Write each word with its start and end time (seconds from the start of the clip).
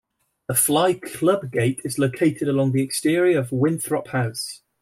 The 0.47 0.55
Fly 0.55 0.95
Club 0.95 1.51
Gate 1.51 1.79
is 1.83 1.99
located 1.99 2.47
along 2.47 2.71
the 2.71 2.81
exterior 2.81 3.37
of 3.37 3.51
Winthrop 3.51 4.07
House. 4.07 4.63